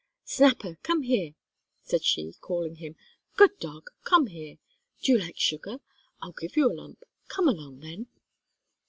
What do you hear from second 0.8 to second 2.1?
come here," said